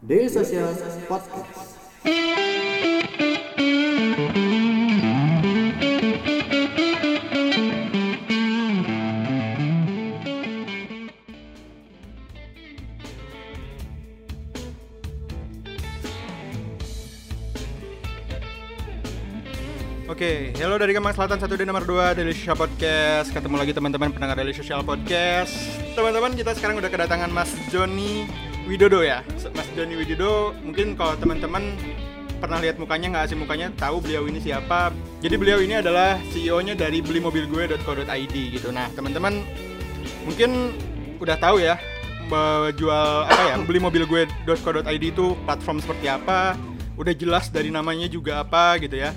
Daily 0.00 0.32
Social 0.32 0.72
Podcast. 1.04 1.76
Oke, 20.08 20.56
hello 20.56 20.80
dari 20.80 20.96
Kemang 20.96 21.12
Selatan 21.12 21.36
1 21.36 21.60
dan 21.60 21.68
nomor 21.68 21.84
2 21.84 22.16
Daily 22.16 22.32
Social 22.32 22.56
Podcast. 22.56 23.36
Ketemu 23.36 23.60
lagi 23.60 23.76
teman-teman 23.76 24.08
pendengar 24.16 24.40
Daily 24.40 24.56
Social 24.56 24.80
Podcast. 24.80 25.52
Teman-teman 25.92 26.32
kita 26.32 26.56
sekarang 26.56 26.80
udah 26.80 26.88
kedatangan 26.88 27.28
Mas 27.28 27.52
Joni 27.68 28.48
Widodo 28.70 29.02
ya. 29.02 29.26
Mas 29.50 29.66
Joni 29.74 29.98
Widodo 29.98 30.54
mungkin 30.62 30.94
kalau 30.94 31.18
teman-teman 31.18 31.74
pernah 32.38 32.62
lihat 32.62 32.78
mukanya 32.78 33.10
nggak 33.10 33.24
asing 33.26 33.42
mukanya 33.42 33.66
tahu 33.74 33.98
beliau 33.98 34.30
ini 34.30 34.38
siapa. 34.38 34.94
Jadi 35.18 35.34
beliau 35.34 35.58
ini 35.58 35.82
adalah 35.82 36.22
CEO-nya 36.30 36.78
dari 36.78 37.02
belimobilgue.co.id 37.02 38.36
gitu. 38.54 38.70
Nah 38.70 38.86
teman-teman 38.94 39.42
mungkin 40.22 40.70
udah 41.18 41.34
tahu 41.34 41.58
ya 41.58 41.82
jual 42.78 43.26
apa 43.26 43.42
ya 43.50 43.54
belimobilgue.co.id 43.58 45.02
itu 45.02 45.34
platform 45.42 45.82
seperti 45.82 46.06
apa 46.06 46.54
udah 46.94 47.10
jelas 47.10 47.50
dari 47.50 47.74
namanya 47.74 48.06
juga 48.06 48.38
apa 48.38 48.78
gitu 48.78 49.02
ya. 49.02 49.10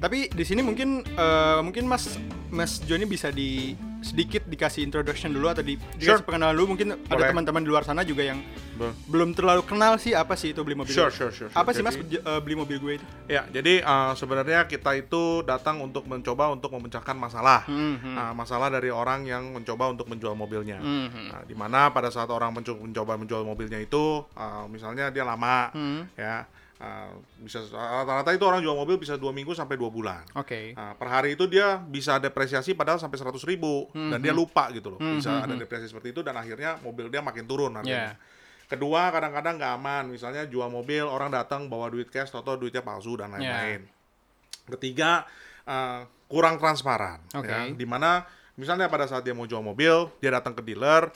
Tapi 0.00 0.32
di 0.32 0.44
sini 0.48 0.64
mungkin 0.64 1.04
uh, 1.14 1.60
mungkin 1.60 1.84
Mas 1.84 2.16
Mas 2.48 2.80
Joni 2.88 3.04
bisa 3.04 3.28
di 3.28 3.76
sedikit 4.02 4.42
dikasih 4.44 4.82
introduction 4.82 5.30
dulu 5.30 5.46
atau 5.46 5.62
di 5.62 5.78
dikasih 5.78 6.18
Sure. 6.18 6.26
pengenalan 6.26 6.52
dulu 6.52 6.74
mungkin 6.74 6.88
ada 6.92 7.06
Boleh. 7.08 7.30
teman-teman 7.30 7.62
di 7.62 7.70
luar 7.70 7.82
sana 7.82 8.02
juga 8.02 8.22
yang 8.24 8.42
Be- 8.72 8.90
belum 9.06 9.30
terlalu 9.32 9.62
kenal 9.62 9.94
sih 9.96 10.10
apa 10.10 10.32
sih 10.32 10.50
itu 10.50 10.60
beli 10.60 10.74
mobil. 10.74 10.90
Sure, 10.90 11.06
gue. 11.06 11.14
sure, 11.14 11.30
sure, 11.30 11.48
sure. 11.48 11.54
Apa 11.54 11.70
sih 11.70 11.80
Mas 11.80 11.94
Jadi- 11.94 12.18
uh, 12.18 12.38
beli 12.38 12.54
mobil 12.54 12.76
gue 12.76 12.92
itu? 12.94 13.06
Ya, 13.26 13.46
jadi 13.46 13.80
uh, 13.80 14.12
sebenarnya 14.12 14.64
kita 14.64 14.96
itu 14.96 15.22
datang 15.42 15.78
untuk 15.78 16.02
mencoba 16.04 16.50
untuk 16.50 16.72
memecahkan 16.72 17.14
masalah. 17.14 17.62
Hmm, 17.64 17.96
hmm. 17.96 18.14
Nah, 18.14 18.30
masalah 18.32 18.68
dari 18.68 18.88
orang 18.88 19.22
yang 19.22 19.52
mencoba 19.52 19.88
untuk 19.88 20.08
menjual 20.08 20.32
mobilnya. 20.32 20.76
Hmm, 20.76 21.06
hmm. 21.06 21.28
Nah, 21.28 21.40
di 21.42 21.52
mana 21.52 21.88
pada 21.88 22.08
saat 22.08 22.26
orang 22.26 22.50
menco- 22.50 22.74
mencoba 22.74 23.14
menjual 23.14 23.42
mobilnya 23.42 23.76
itu, 23.76 24.24
uh, 24.32 24.64
misalnya 24.66 25.08
dia 25.08 25.22
lama, 25.22 25.68
Hmm. 25.70 26.08
ya, 26.14 26.48
uh, 26.82 27.14
bisa 27.38 27.62
rata-rata 27.70 28.34
itu 28.34 28.42
orang 28.42 28.58
jual 28.58 28.74
mobil 28.74 28.98
bisa 28.98 29.14
dua 29.14 29.30
minggu 29.30 29.54
sampai 29.54 29.78
dua 29.78 29.88
bulan. 29.88 30.26
Oke. 30.34 30.74
Nah, 30.74 30.98
per 30.98 31.08
hari 31.08 31.38
itu 31.38 31.46
dia 31.46 31.78
bisa 31.78 32.18
depresiasi 32.18 32.74
padahal 32.74 32.98
sampai 32.98 33.16
100 33.22 33.38
ribu 33.46 33.86
dan 33.94 34.18
dia 34.18 34.34
lupa 34.34 34.68
gitu 34.74 34.98
loh 34.98 35.00
Hmm, 35.02 35.22
bisa 35.22 35.30
hmm, 35.30 35.44
ada 35.46 35.54
depresi 35.54 35.86
seperti 35.86 36.10
itu 36.10 36.20
dan 36.26 36.34
akhirnya 36.34 36.82
mobil 36.82 37.06
dia 37.06 37.22
makin 37.22 37.46
turun 37.46 37.78
harganya. 37.78 38.18
Yeah. 38.18 38.70
Kedua 38.70 39.12
kadang-kadang 39.12 39.60
nggak 39.60 39.72
aman 39.78 40.04
misalnya 40.10 40.48
jual 40.48 40.66
mobil 40.72 41.04
orang 41.04 41.28
datang 41.28 41.68
bawa 41.68 41.92
duit 41.92 42.08
cash 42.08 42.32
atau 42.32 42.56
duitnya 42.56 42.80
palsu 42.80 43.14
dan 43.20 43.36
lain-lain. 43.36 43.84
Ketiga 44.64 45.28
eh, 45.68 46.08
kurang 46.32 46.56
transparan 46.56 47.20
Oke. 47.36 47.52
ya 47.52 47.68
di 47.68 47.84
mana 47.84 48.24
misalnya 48.56 48.88
pada 48.88 49.04
saat 49.04 49.20
dia 49.20 49.36
mau 49.36 49.44
jual 49.44 49.60
mobil 49.60 50.08
dia 50.24 50.32
datang 50.32 50.56
ke 50.56 50.64
dealer 50.64 51.12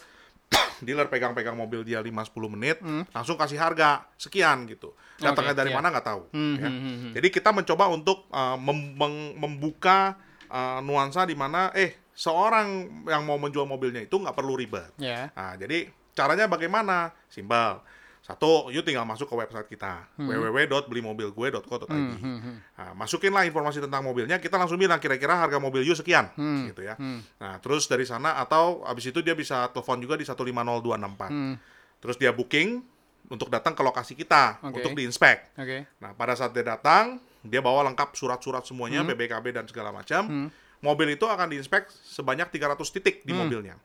dealer 0.85 1.07
pegang-pegang 1.07 1.55
mobil 1.55 1.83
dia 1.83 1.99
5-10 1.99 2.13
menit 2.49 2.77
langsung 3.11 3.35
kasih 3.35 3.57
harga 3.57 4.05
sekian 4.15 4.67
gitu 4.67 4.93
datangnya 5.17 5.53
Hmm. 5.53 5.57
Oke, 5.57 5.61
dari 5.65 5.71
iya. 5.71 5.77
mana 5.77 5.89
nggak 5.89 6.07
tahu 6.07 6.23
Hmm, 6.31 6.55
ya. 6.55 6.69
hmm, 6.69 6.79
hmm, 6.79 6.97
hmm. 7.01 7.13
Jadi 7.17 7.29
kita 7.31 7.51
mencoba 7.51 7.85
untuk 7.89 8.29
uh, 8.29 8.57
mem- 8.57 8.95
membuka 9.35 10.21
uh, 10.47 10.79
nuansa 10.81 11.25
di 11.25 11.33
mana 11.33 11.73
eh 11.73 11.97
seorang 12.13 12.69
yang 13.05 13.25
mau 13.25 13.37
menjual 13.37 13.65
mobilnya 13.65 14.01
itu 14.01 14.13
nggak 14.13 14.33
perlu 14.33 14.57
ribet. 14.57 14.93
Ya. 14.97 15.29
Nah, 15.33 15.57
jadi 15.57 15.89
caranya 16.13 16.45
bagaimana? 16.47 17.13
Simpel. 17.29 17.81
Satu, 18.27 18.75
you 18.75 18.83
tinggal 18.83 19.07
masuk 19.07 19.31
ke 19.31 19.39
website 19.39 19.71
kita 19.71 20.03
www.belimobilgue.co.id. 20.19 21.87
Hmm, 21.87 22.19
hmm, 22.19 22.39
hmm. 22.43 22.57
Nah, 22.75 22.91
masukinlah 22.99 23.47
informasi 23.47 23.79
tentang 23.79 24.03
mobilnya, 24.03 24.37
kita 24.37 24.59
langsung 24.59 24.75
bilang 24.77 24.99
kira-kira 24.99 25.39
harga 25.39 25.63
mobil 25.63 25.87
you 25.87 25.95
sekian, 25.95 26.27
Hmm, 26.35 26.67
gitu 26.67 26.83
ya. 26.83 26.99
hmm. 26.99 27.23
Nah, 27.39 27.63
terus 27.63 27.87
dari 27.87 28.03
sana 28.03 28.35
atau 28.37 28.83
abis 28.83 29.15
itu 29.15 29.23
dia 29.23 29.31
bisa 29.33 29.71
telepon 29.71 30.03
juga 30.03 30.19
di 30.19 30.27
150264. 30.27 31.31
Hmm. 31.31 31.55
Terus 32.03 32.19
dia 32.19 32.35
booking 32.35 32.83
untuk 33.27 33.47
datang 33.47 33.73
ke 33.73 33.83
lokasi 33.83 34.19
kita 34.19 34.59
Oke. 34.61 34.83
untuk 34.83 34.99
diinspek. 34.99 35.55
Oke. 35.55 35.87
Nah, 35.99 36.11
pada 36.11 36.35
saat 36.35 36.51
dia 36.51 36.67
datang, 36.67 37.23
dia 37.41 37.63
bawa 37.63 37.87
lengkap 37.87 38.11
surat-surat 38.13 38.67
semuanya, 38.67 39.07
Hmm. 39.07 39.15
BBKB 39.15 39.55
dan 39.55 39.65
segala 39.67 39.95
macam. 39.95 40.51
Mobil 40.77 41.15
itu 41.15 41.25
akan 41.25 41.47
diinspek 41.49 41.89
sebanyak 42.03 42.51
300 42.51 42.91
titik 42.91 43.23
di 43.23 43.31
Hmm. 43.31 43.47
mobilnya. 43.47 43.79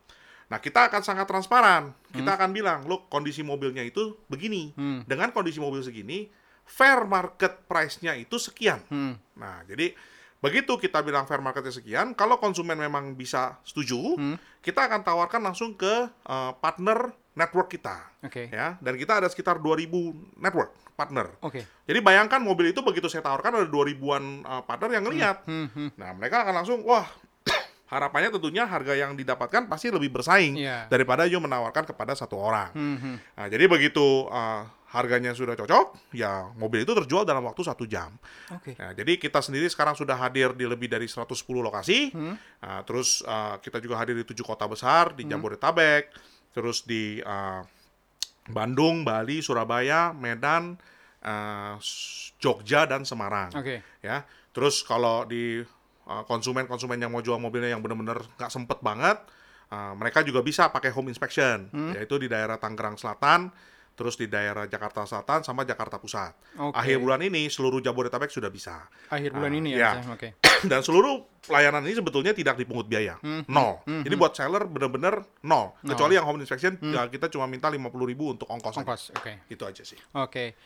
Nah, 0.52 0.60
kita 0.60 0.92
akan 0.92 1.00
sangat 1.00 1.24
transparan. 1.24 1.96
Kita 2.12 2.36
akan 2.36 2.52
bilang, 2.52 2.84
"Look, 2.84 3.08
kondisi 3.08 3.40
mobilnya 3.40 3.80
itu 3.80 4.20
begini. 4.28 4.76
Hmm. 4.76 5.00
Dengan 5.08 5.32
kondisi 5.32 5.56
mobil 5.56 5.80
segini, 5.80 6.28
fair 6.68 7.08
market 7.08 7.64
price-nya 7.64 8.12
itu 8.20 8.36
sekian." 8.36 8.84
Hmm. 8.92 9.16
Nah, 9.40 9.64
jadi 9.64 9.96
begitu 10.44 10.76
kita 10.76 11.00
bilang 11.00 11.24
fair 11.24 11.40
marketnya 11.40 11.72
sekian, 11.72 12.12
kalau 12.12 12.36
konsumen 12.36 12.76
memang 12.76 13.16
bisa 13.16 13.56
setuju, 13.64 13.96
Hmm. 14.20 14.36
kita 14.60 14.92
akan 14.92 15.00
tawarkan 15.00 15.40
langsung 15.40 15.72
ke 15.72 16.12
uh, 16.28 16.52
partner 16.60 17.16
network 17.32 17.72
kita. 17.72 18.12
Oke. 18.20 18.52
Ya, 18.52 18.76
dan 18.84 19.00
kita 19.00 19.24
ada 19.24 19.32
sekitar 19.32 19.56
2000 19.56 20.12
network 20.36 20.76
partner. 20.92 21.32
Oke. 21.40 21.64
Jadi 21.88 21.98
bayangkan 22.04 22.44
mobil 22.44 22.76
itu 22.76 22.84
begitu 22.84 23.08
saya 23.08 23.24
tawarkan 23.24 23.64
ada 23.64 23.68
2000-an 23.72 24.24
uh, 24.44 24.62
partner 24.68 25.00
yang 25.00 25.04
ngelihat. 25.08 25.48
Hmm, 25.48 25.72
hmm. 25.72 25.96
Nah, 25.96 26.12
mereka 26.12 26.44
akan 26.44 26.54
langsung 26.60 26.84
wah 26.84 27.08
harapannya 27.92 28.32
tentunya 28.32 28.64
harga 28.64 28.96
yang 28.96 29.12
didapatkan 29.12 29.68
pasti 29.68 29.92
lebih 29.92 30.08
bersaing 30.08 30.56
Iya. 30.56 30.88
daripada 30.88 31.28
you 31.28 31.36
menawarkan 31.36 31.84
kepada 31.84 32.16
satu 32.16 32.40
orang. 32.40 32.72
Hmm, 32.72 32.96
hmm. 32.96 33.16
Nah, 33.36 33.46
jadi 33.52 33.68
begitu 33.68 34.24
uh, 34.32 34.64
harganya 34.88 35.36
sudah 35.36 35.52
cocok, 35.56 36.12
ya 36.16 36.52
mobil 36.56 36.84
itu 36.84 36.92
terjual 36.92 37.28
dalam 37.28 37.44
waktu 37.44 37.64
satu 37.64 37.84
jam. 37.84 38.12
Oke. 38.48 38.76
Nah, 38.80 38.96
jadi 38.96 39.20
kita 39.20 39.44
sendiri 39.44 39.68
sekarang 39.68 39.92
sudah 39.92 40.16
hadir 40.16 40.56
di 40.56 40.64
lebih 40.64 40.88
dari 40.88 41.04
110 41.04 41.36
lokasi. 41.60 42.12
Hmm. 42.16 42.36
Nah, 42.64 42.80
terus 42.88 43.20
uh, 43.24 43.60
kita 43.60 43.76
juga 43.80 44.00
hadir 44.00 44.16
di 44.16 44.24
tujuh 44.24 44.44
kota 44.44 44.64
besar 44.64 45.12
di 45.12 45.28
Jabodetabek, 45.28 46.12
terus 46.56 46.84
di 46.88 47.20
uh, 47.20 47.60
Bandung, 48.48 49.04
Bali, 49.04 49.40
Surabaya, 49.44 50.12
Medan, 50.16 50.76
uh, 51.24 51.76
Jogja 52.40 52.84
dan 52.84 53.04
Semarang. 53.04 53.52
Oke. 53.56 53.80
Ya, 54.04 54.24
terus 54.52 54.84
kalau 54.84 55.24
di 55.24 55.60
uh, 55.64 55.81
konsumen-konsumen 56.22 56.96
yang 56.96 57.08
mau 57.08 57.20
jual 57.20 57.36
mobilnya 57.36 57.70
yang 57.70 57.80
benar-benar 57.80 58.20
nggak 58.36 58.50
sempet 58.50 58.78
banget, 58.78 59.18
uh, 59.68 59.92
mereka 59.92 60.20
juga 60.20 60.40
bisa 60.40 60.68
pakai 60.68 60.90
home 60.90 61.08
inspection, 61.08 61.68
Hmm. 61.68 61.92
yaitu 61.92 62.16
di 62.16 62.26
daerah 62.26 62.56
Tangerang 62.56 62.94
Selatan, 62.94 63.48
terus 63.92 64.16
di 64.16 64.24
daerah 64.24 64.64
Jakarta 64.64 65.04
Selatan 65.04 65.40
sama 65.42 65.62
Jakarta 65.62 65.96
Pusat. 65.96 66.32
Oke. 66.58 66.74
Akhir 66.74 66.96
bulan 66.98 67.20
ini 67.20 67.44
seluruh 67.46 67.78
Jabodetabek 67.78 68.28
sudah 68.28 68.48
bisa. 68.48 68.88
Akhir 69.08 69.30
bulan 69.30 69.52
Ah, 69.52 69.58
ini 69.58 69.70
ya. 69.70 69.78
ya. 69.78 69.90
Mas, 69.94 70.06
ya? 70.06 70.12
Oke. 70.12 70.28
Dan 70.70 70.80
seluruh 70.80 71.14
pelayanan 71.42 71.82
ini 71.82 71.94
sebetulnya 71.94 72.32
tidak 72.32 72.56
dipungut 72.56 72.86
biaya, 72.86 73.18
Hmm, 73.18 73.42
nol. 73.46 73.82
hmm, 73.84 74.00
Jadi 74.00 74.14
buat 74.14 74.32
seller 74.32 74.64
benar-benar 74.64 75.20
nol. 75.42 75.76
Nol. 75.76 75.90
Kecuali 75.90 76.14
yang 76.14 76.24
home 76.24 76.40
inspection 76.40 76.78
ya 76.80 77.04
kita 77.06 77.28
cuma 77.28 77.44
minta 77.44 77.68
50.000 77.68 77.82
ribu 78.06 78.30
untuk 78.30 78.48
ongkos. 78.48 78.78
Ongkos. 78.78 79.02
Oke. 79.12 79.44
Itu 79.46 79.66
aja 79.66 79.82
sih. 79.82 79.98
Oke. 80.14 80.56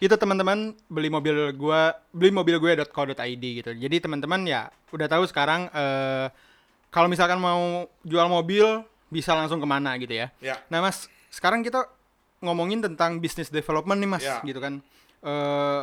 Itu 0.00 0.16
teman-teman 0.16 0.72
beli 0.88 1.12
mobil 1.12 1.52
gua 1.52 1.92
beli 2.10 2.32
mobil 2.32 2.56
gue.co.id 2.56 3.44
gitu. 3.60 3.70
Jadi 3.70 3.96
teman-teman 4.00 4.40
ya 4.48 4.72
udah 4.90 5.06
tahu 5.06 5.28
sekarang 5.28 5.68
eh 5.70 6.26
kalau 6.88 7.06
misalkan 7.06 7.36
mau 7.36 7.84
jual 8.02 8.26
mobil 8.26 8.82
bisa 9.12 9.36
langsung 9.36 9.60
ke 9.60 9.68
mana 9.68 9.94
gitu 10.00 10.16
ya. 10.16 10.32
Ya. 10.40 10.56
Nah 10.72 10.80
Mas, 10.80 11.06
sekarang 11.28 11.60
kita 11.60 11.84
ngomongin 12.40 12.80
tentang 12.80 13.20
business 13.20 13.52
development 13.52 14.00
nih 14.00 14.10
Mas, 14.10 14.24
Ya. 14.24 14.40
gitu 14.40 14.58
kan. 14.58 14.80
Eh 15.20 15.82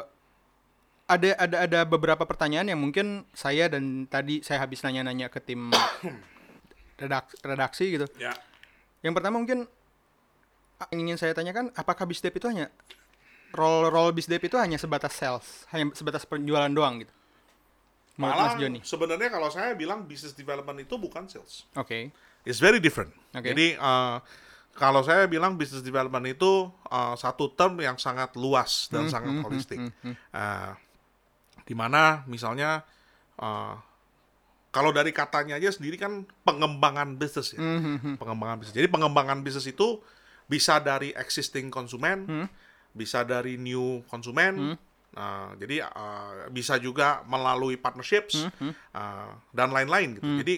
ada 1.07 1.28
ada 1.39 1.57
ada 1.63 1.79
beberapa 1.88 2.25
pertanyaan 2.28 2.67
yang 2.67 2.81
mungkin 2.81 3.23
saya 3.31 3.72
dan 3.72 4.09
tadi 4.09 4.44
saya 4.44 4.59
habis 4.59 4.84
nanya-nanya 4.84 5.31
ke 5.31 5.39
tim 5.39 5.72
redak- 7.01 7.38
redaksi 7.45 7.95
gitu. 7.95 8.09
Ya. 8.17 8.34
Yang 9.05 9.13
pertama 9.22 9.38
mungkin 9.38 9.69
yang 10.91 10.99
ingin 11.05 11.17
saya 11.17 11.31
tanyakan 11.31 11.69
apakah 11.73 12.03
bisdep 12.03 12.34
itu 12.34 12.49
hanya 12.49 12.67
role 13.57 13.90
role 13.90 14.14
bisdep 14.14 14.46
itu 14.46 14.55
hanya 14.61 14.78
sebatas 14.78 15.17
sales, 15.17 15.66
hanya 15.73 15.90
sebatas 15.97 16.23
penjualan 16.29 16.70
doang 16.70 17.02
gitu. 17.02 17.14
Menurut 18.17 18.34
Malah 18.34 18.53
Mas 18.53 18.58
Joni. 18.58 18.79
sebenarnya 18.82 19.29
kalau 19.29 19.49
saya 19.53 19.78
bilang 19.78 20.05
business 20.05 20.34
development 20.34 20.82
itu 20.82 20.97
bukan 20.97 21.29
sales. 21.29 21.66
Oke. 21.78 22.09
It's 22.46 22.58
very 22.58 22.82
different. 22.82 23.14
Oke. 23.34 23.53
Jadi 23.53 23.78
uh, 23.78 24.17
kalau 24.73 25.05
saya 25.05 25.26
bilang 25.29 25.53
business 25.58 25.85
development 25.85 26.26
itu 26.26 26.70
uh, 26.90 27.14
satu 27.17 27.53
term 27.53 27.78
yang 27.78 27.97
sangat 27.97 28.34
luas 28.37 28.90
dan 28.90 29.09
sangat 29.09 29.41
holistik. 29.46 29.82
Uh, 30.34 30.73
di 31.67 31.76
mana 31.78 32.26
misalnya 32.26 32.82
uh, 33.37 33.78
kalau 34.73 34.90
dari 34.93 35.09
katanya 35.14 35.58
aja 35.58 35.73
sendiri 35.73 35.97
kan 36.02 36.26
pengembangan 36.41 37.17
bisnis 37.17 37.53
ya. 37.53 37.61
Pengembangan 38.17 38.61
bisnis. 38.61 38.76
Jadi 38.78 38.87
pengembangan 38.90 39.41
bisnis 39.46 39.70
itu 39.70 40.02
bisa 40.47 40.79
dari 40.79 41.11
existing 41.11 41.67
konsumen, 41.67 42.47
bisa 42.97 43.22
dari 43.22 43.61
new 43.61 44.02
konsumen. 44.09 44.73
uh, 45.14 45.53
jadi 45.58 45.85
uh, 45.85 46.49
bisa 46.49 46.78
juga 46.78 47.22
melalui 47.26 47.78
partnerships 47.78 48.49
uh, 48.61 49.32
dan 49.53 49.70
lain-lain 49.70 50.17
gitu. 50.17 50.29
Jadi 50.41 50.55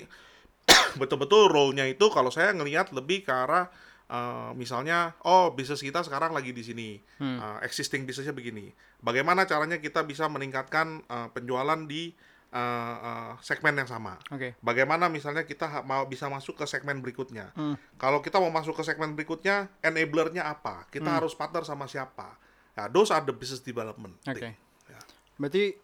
betul-betul 1.02 1.50
role-nya 1.50 1.86
itu 1.86 2.08
kalau 2.10 2.30
saya 2.30 2.54
ngelihat 2.54 2.94
lebih 2.94 3.26
ke 3.26 3.32
arah 3.34 3.68
eh, 4.10 4.52
misalnya 4.54 5.14
oh 5.22 5.54
bisnis 5.54 5.82
kita 5.82 6.02
sekarang 6.02 6.34
lagi 6.34 6.50
di 6.50 6.62
sini, 6.62 6.90
Hmm. 7.22 7.38
eh, 7.38 7.58
existing 7.66 8.06
bisnisnya 8.06 8.34
begini. 8.34 8.70
Bagaimana 9.02 9.46
caranya 9.46 9.78
kita 9.78 10.02
bisa 10.06 10.26
meningkatkan 10.30 11.02
eh, 11.06 11.28
penjualan 11.34 11.78
di 11.86 12.14
eh, 12.50 12.58
eh, 13.00 13.32
segmen 13.40 13.74
yang 13.74 13.86
sama? 13.86 14.18
Oke. 14.28 14.58
Bagaimana 14.60 15.06
misalnya 15.06 15.44
kita 15.44 15.82
mau 15.82 16.04
bisa 16.04 16.26
masuk 16.26 16.58
ke 16.58 16.66
segmen 16.66 16.98
berikutnya? 16.98 17.54
Hmm. 17.54 17.78
Kalau 17.96 18.20
kita 18.20 18.38
mau 18.38 18.50
masuk 18.50 18.74
ke 18.74 18.84
segmen 18.84 19.14
berikutnya, 19.14 19.70
enablernya 19.80 20.44
apa? 20.44 20.86
Kita 20.88 21.06
Hmm. 21.06 21.18
harus 21.18 21.32
partner 21.32 21.62
sama 21.62 21.86
siapa? 21.86 22.34
Nah, 22.74 22.88
those 22.88 23.10
are 23.10 23.22
the 23.22 23.32
business 23.32 23.60
development. 23.60 24.18
Oke. 24.24 24.40
thing. 24.40 24.56
Ya. 24.88 25.00
Berarti 25.36 25.76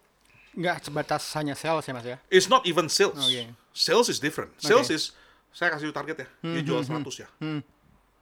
nggak 0.52 0.76
sebatas 0.82 1.22
hanya 1.34 1.52
sales 1.52 1.84
ya 1.84 1.92
mas 1.92 2.06
ya? 2.06 2.16
It's 2.26 2.48
not 2.48 2.64
even 2.64 2.88
sales. 2.88 3.14
Oke. 3.16 3.52
Sales 3.70 4.08
is 4.08 4.16
different. 4.16 4.56
Sales 4.56 4.88
is 4.88 5.12
saya 5.52 5.72
kasih 5.72 5.88
target 5.88 6.20
ya, 6.20 6.28
dia 6.42 6.62
jual 6.62 6.80
100 6.80 7.16
ya 7.16 7.28
Hmm. 7.38 7.60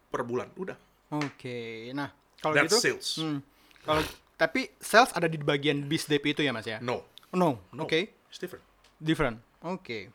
per 0.07 0.23
bulan. 0.23 0.51
Udah. 0.55 0.75
Oke. 1.11 1.91
Nah 1.91 2.11
kalau 2.39 2.55
gitu. 2.61 2.79
sales. 2.79 3.19
Hmm. 3.19 3.39
Kalau 3.83 4.03
tapi 4.35 4.71
sales 4.79 5.15
ada 5.15 5.27
di 5.27 5.39
bagian 5.39 5.83
biz 5.83 6.07
dev 6.07 6.23
itu 6.23 6.43
ya 6.43 6.51
mas 6.51 6.67
ya? 6.67 6.79
No, 6.79 7.07
No. 7.31 7.59
no. 7.71 7.87
Oke. 7.87 8.14
It's 8.35 8.43
different. 8.43 8.67
Different. 8.99 9.39
Oke. 9.63 10.11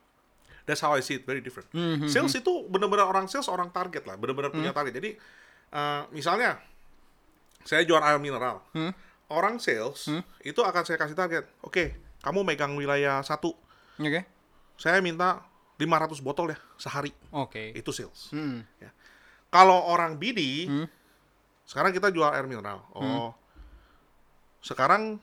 That's 0.68 0.84
how 0.84 0.92
I 0.92 1.00
see 1.00 1.18
it, 1.18 1.24
very 1.24 1.40
different. 1.40 1.72
Hmm, 1.72 2.04
Sales 2.06 2.36
itu 2.36 2.68
benar-benar 2.68 3.08
orang 3.08 3.26
sales 3.26 3.48
orang 3.48 3.72
target 3.72 4.04
lah, 4.04 4.20
benar-benar 4.20 4.52
punya 4.52 4.76
target. 4.76 4.92
Jadi 4.92 5.16
eh, 5.72 6.02
misalnya 6.12 6.60
saya 7.64 7.88
jual 7.88 8.04
air 8.04 8.20
mineral, 8.20 8.60
Hmm. 8.76 8.92
orang 9.32 9.56
sales 9.58 10.12
itu 10.44 10.60
akan 10.60 10.84
saya 10.84 11.00
kasih 11.00 11.16
target. 11.16 11.48
Oke, 11.64 11.96
kamu 12.20 12.44
megang 12.44 12.76
wilayah 12.76 13.24
satu, 13.24 13.56
Oke. 13.96 14.28
saya 14.76 15.00
minta 15.00 15.48
500 15.80 16.20
botol 16.20 16.52
ya 16.52 16.60
sehari. 16.76 17.16
Oke. 17.32 17.72
Itu 17.72 17.96
sales. 17.96 18.28
Hmm. 18.30 18.68
Kalau 19.48 19.90
orang 19.90 20.20
BD, 20.20 20.68
sekarang 21.64 21.90
kita 21.90 22.12
jual 22.12 22.30
air 22.30 22.44
mineral. 22.46 22.84
Oh, 22.94 23.32
sekarang 24.60 25.18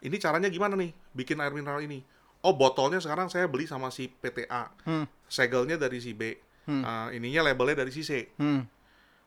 ini 0.00 0.16
caranya 0.16 0.46
gimana 0.46 0.74
nih 0.74 0.90
bikin 1.12 1.38
air 1.38 1.50
mineral 1.50 1.80
ini? 1.80 2.02
Oh, 2.38 2.54
botolnya 2.54 2.98
sekarang 2.98 3.26
saya 3.26 3.50
beli 3.50 3.66
sama 3.66 3.90
si 3.90 4.06
PTA, 4.06 4.70
Hmm. 4.86 5.06
segelnya 5.26 5.74
dari 5.74 5.98
si 5.98 6.14
B, 6.14 6.38
Ah, 6.68 7.08
ininya 7.10 7.40
labelnya 7.42 7.80
dari 7.80 7.88
si 7.88 8.04
C. 8.04 8.28
Hmm. 8.36 8.60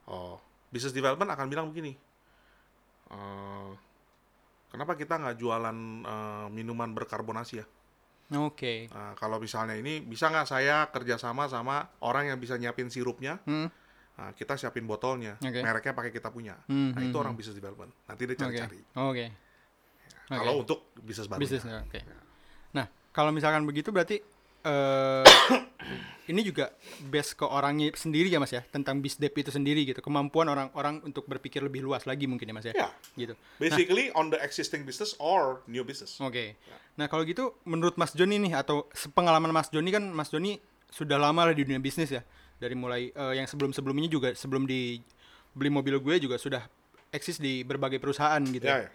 Oh, 0.06 0.38
business 0.69 0.94
development 0.94 1.29
akan 1.29 1.47
bilang 1.50 1.68
begini. 1.68 1.97
eh, 3.12 3.71
kenapa 4.69 4.95
kita 4.95 5.19
nggak 5.19 5.35
jualan 5.35 5.77
eh, 6.01 6.47
minuman 6.47 6.95
berkarbonasi 6.95 7.53
ya? 7.59 7.65
Oke. 8.39 8.88
Nah, 8.88 9.12
kalau 9.19 9.35
misalnya 9.35 9.75
ini 9.75 10.00
bisa 10.00 10.31
nggak 10.31 10.47
saya 10.47 10.88
kerjasama 10.88 11.51
sama 11.51 11.83
orang 12.00 12.31
yang 12.31 12.39
bisa 12.39 12.56
nyiapin 12.56 12.88
sirupnya, 12.88 13.41
Hmm. 13.44 13.67
Nah, 14.12 14.38
kita 14.38 14.53
siapin 14.53 14.85
botolnya, 14.85 15.33
Oke. 15.41 15.59
mereknya 15.59 15.91
pakai 15.91 16.12
kita 16.13 16.29
punya. 16.29 16.53
Hmm, 16.69 16.94
Nah, 16.94 17.01
itu 17.01 17.09
hmm, 17.09 17.24
orang 17.25 17.33
business 17.33 17.57
development. 17.57 17.89
Nanti 18.06 18.24
dia 18.24 18.35
Oke. 18.38 18.44
cari-cari. 18.44 18.79
Oke. 20.31 20.39
Kalau 20.39 20.53
untuk 20.57 20.79
bisnis 20.97 21.27
baru. 21.27 21.39
bisnis 21.43 21.61
ya, 21.61 21.83
oke. 21.83 21.99
Nah, 22.71 22.85
kalau 23.11 23.35
misalkan 23.35 23.67
begitu 23.67 23.91
berarti 23.91 24.23
eh 24.61 25.25
ini 26.31 26.45
juga 26.45 26.71
base 27.03 27.33
ke 27.33 27.43
orangnya 27.43 27.91
sendiri 27.91 28.29
ya 28.29 28.39
Mas 28.39 28.53
ya, 28.53 28.63
tentang 28.63 29.01
biz 29.01 29.19
dev 29.19 29.33
itu 29.33 29.51
sendiri 29.51 29.83
gitu. 29.83 29.99
Kemampuan 29.99 30.47
orang-orang 30.47 31.03
untuk 31.03 31.27
berpikir 31.27 31.59
lebih 31.59 31.83
luas 31.83 32.07
lagi 32.07 32.29
mungkin 32.29 32.47
ya 32.47 32.55
Mas 32.55 32.65
ya. 32.69 32.73
Ya, 32.77 32.87
Gitu. 33.17 33.33
basically 33.59 34.07
on 34.15 34.31
the 34.31 34.39
existing 34.39 34.87
business 34.87 35.17
or 35.19 35.59
new 35.67 35.83
business. 35.83 36.15
Oke. 36.21 36.55
Nah, 36.95 37.11
kalau 37.11 37.27
gitu 37.27 37.59
menurut 37.65 37.99
Mas 37.99 38.15
Joni 38.15 38.39
nih 38.39 38.55
atau 38.55 38.87
sepengalaman 38.93 39.51
Mas 39.51 39.67
Joni 39.67 39.91
kan 39.91 40.07
Mas 40.07 40.31
Joni 40.31 40.61
sudah 40.87 41.19
lama 41.19 41.49
lah 41.49 41.53
di 41.57 41.67
dunia 41.67 41.81
bisnis 41.81 42.07
ya. 42.07 42.23
Dari 42.55 42.77
mulai 42.77 43.09
eh, 43.09 43.33
yang 43.35 43.49
sebelum-sebelumnya 43.49 44.07
juga 44.07 44.29
sebelum 44.31 44.63
di 44.63 45.01
beli 45.51 45.67
mobil 45.73 45.97
gue 45.99 46.15
juga 46.21 46.37
sudah 46.39 46.63
eksis 47.11 47.41
di 47.41 47.65
berbagai 47.65 47.99
perusahaan 47.99 48.39
gitu. 48.45 48.63
Ya, 48.63 48.87
ya. 48.87 48.89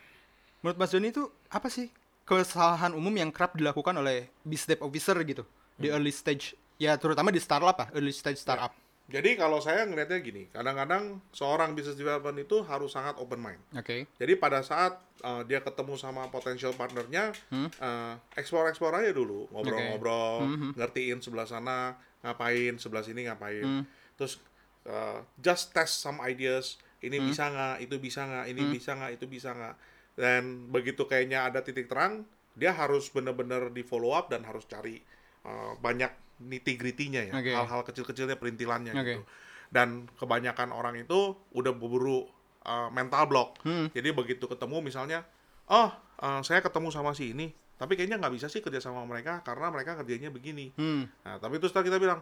Menurut 0.67 0.83
Mas 0.83 0.91
Joni 0.91 1.15
itu 1.15 1.31
apa 1.47 1.71
sih 1.71 1.95
kesalahan 2.27 2.91
umum 2.91 3.15
yang 3.15 3.31
kerap 3.31 3.55
dilakukan 3.55 3.95
oleh 4.03 4.35
dev 4.43 4.83
officer 4.83 5.15
gitu 5.23 5.47
di 5.79 5.87
Hmm. 5.87 5.95
early 5.95 6.11
stage? 6.11 6.59
Ya 6.75 6.99
terutama 6.99 7.31
di 7.31 7.39
startup 7.39 7.79
lah, 7.79 7.87
early 7.95 8.11
stage 8.11 8.43
startup. 8.43 8.75
Jadi 9.07 9.39
kalau 9.39 9.63
saya 9.63 9.87
ngelihatnya 9.87 10.19
gini, 10.19 10.51
kadang-kadang 10.51 11.23
seorang 11.31 11.79
business 11.79 11.95
development 11.95 12.43
itu 12.43 12.67
harus 12.67 12.91
sangat 12.91 13.15
open 13.23 13.39
mind. 13.39 13.63
Oke. 13.79 14.11
Jadi 14.19 14.33
pada 14.35 14.59
saat 14.67 14.99
uh, 15.23 15.47
dia 15.47 15.63
ketemu 15.63 15.95
sama 15.95 16.27
potential 16.35 16.75
partnernya, 16.75 17.31
uh, 17.79 18.19
explore-explore 18.35 19.07
aja 19.07 19.15
dulu, 19.15 19.47
ngobrol-ngobrol, 19.55 20.51
ngertiin 20.75 21.23
sebelah 21.23 21.47
sana 21.47 21.95
ngapain, 22.27 22.75
sebelah 22.83 23.07
sini 23.07 23.31
ngapain, 23.31 23.87
terus 24.19 24.43
uh, 24.91 25.23
just 25.39 25.71
test 25.71 26.03
some 26.03 26.19
ideas, 26.27 26.75
ini 26.99 27.23
bisa 27.23 27.47
nggak, 27.47 27.87
itu 27.87 28.03
bisa 28.03 28.27
nggak, 28.27 28.45
ini 28.51 28.63
bisa 28.75 28.91
nggak, 28.99 29.15
itu 29.15 29.27
bisa 29.31 29.55
nggak, 29.55 29.75
dan 30.17 30.73
begitu 30.73 31.05
kayaknya 31.05 31.45
ada 31.47 31.61
titik 31.61 31.87
terang, 31.87 32.25
dia 32.57 32.73
harus 32.73 33.13
benar-benar 33.13 33.69
di 33.71 33.85
follow 33.85 34.17
up 34.17 34.33
dan 34.33 34.43
harus 34.49 34.65
cari 34.65 34.99
uh, 35.45 35.77
banyak 35.77 36.09
nitty-gritty-nya 36.37 37.23
ya, 37.29 37.35
Oke. 37.37 37.53
hal-hal 37.53 37.81
kecil-kecilnya, 37.85 38.37
perintilannya 38.41 38.93
Oke. 38.97 39.01
gitu. 39.05 39.23
Dan 39.69 40.09
kebanyakan 40.17 40.73
orang 40.73 40.97
itu 40.97 41.37
udah 41.53 41.73
buru-buru 41.77 42.25
uh, 42.65 42.89
mental 42.93 43.29
block. 43.29 43.61
Hmm. 43.63 43.93
Jadi 43.93 44.13
begitu 44.13 44.49
ketemu 44.49 44.81
misalnya, 44.85 45.25
oh 45.69 45.93
uh, 46.21 46.41
saya 46.41 46.65
ketemu 46.65 46.89
sama 46.89 47.13
si 47.13 47.37
ini, 47.37 47.53
tapi 47.77 47.97
kayaknya 47.97 48.17
nggak 48.17 48.35
bisa 48.37 48.49
sih 48.49 48.65
kerja 48.65 48.81
sama 48.81 49.05
mereka 49.05 49.45
karena 49.45 49.69
mereka 49.69 50.01
kerjanya 50.01 50.33
begini. 50.33 50.73
Hmm. 50.77 51.05
Nah, 51.25 51.37
tapi 51.37 51.61
terus 51.61 51.77
setelah 51.77 51.93
kita 51.93 51.99
bilang, 52.01 52.21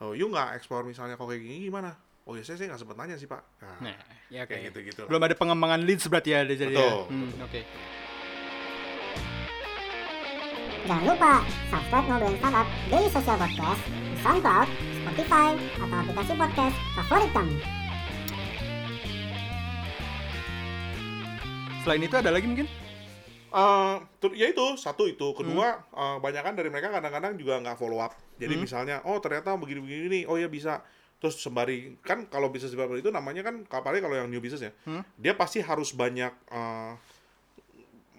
oh 0.00 0.16
you 0.16 0.28
nggak 0.32 0.56
explore 0.56 0.84
misalnya 0.84 1.20
kok 1.20 1.28
kayak 1.28 1.44
gini 1.44 1.68
gimana? 1.68 1.92
Oh 2.24 2.32
ya 2.32 2.40
saya 2.40 2.56
sih 2.56 2.64
nggak 2.64 2.80
sempet 2.80 2.96
nanya 2.96 3.16
sih 3.20 3.28
pak. 3.28 3.44
Nah, 3.60 3.76
Nah, 3.84 3.96
ya 4.32 4.48
kayak 4.48 4.60
oke. 4.62 4.68
gitu-gitu. 4.72 5.00
lah. 5.04 5.08
Belum 5.12 5.22
ada 5.22 5.36
pengembangan 5.36 5.80
leads 5.84 6.08
berarti 6.08 6.32
ya 6.32 6.40
jadi 6.42 6.64
ya. 6.64 6.80
Betul. 6.80 7.00
Hmm, 7.12 7.30
oke. 7.38 7.60
Jangan 10.84 11.04
lupa 11.06 11.32
subscribe 11.68 12.06
Ngobrolin 12.06 12.36
Startup 12.38 12.68
Daily 12.86 13.08
Social 13.10 13.36
Podcast 13.36 13.82
di 13.84 14.16
SoundCloud, 14.18 14.68
Spotify, 14.98 15.48
atau 15.78 15.96
aplikasi 15.98 16.32
podcast 16.34 16.76
favorit 16.94 17.30
kamu. 17.32 17.54
Selain 21.80 22.00
itu 22.00 22.16
ada 22.16 22.30
lagi 22.32 22.46
mungkin? 22.46 22.68
Eh, 23.54 23.94
ter- 24.18 24.34
ya 24.34 24.46
itu 24.48 24.64
satu 24.74 25.04
itu 25.04 25.28
kedua 25.30 25.84
eh, 25.86 26.16
banyakan 26.18 26.56
dari 26.56 26.68
mereka 26.68 26.88
kadang-kadang 26.90 27.36
juga 27.36 27.60
nggak 27.60 27.76
follow 27.76 28.02
up 28.02 28.10
jadi 28.34 28.58
misalnya 28.58 28.98
oh 29.06 29.22
ternyata 29.22 29.54
begini-begini 29.54 30.06
nih 30.10 30.22
oh 30.26 30.34
ya 30.34 30.50
bisa 30.50 30.82
terus 31.24 31.40
sembari 31.40 31.96
kan 32.04 32.28
kalau 32.28 32.52
bisnis 32.52 32.76
developer 32.76 33.00
itu 33.00 33.08
namanya 33.08 33.40
kan 33.40 33.64
apalagi 33.72 34.04
kalau 34.04 34.12
yang 34.12 34.28
new 34.28 34.44
business 34.44 34.68
ya 34.68 34.72
dia 35.16 35.32
pasti 35.32 35.64
harus 35.64 35.96
banyak 35.96 36.36
eh, 36.52 36.92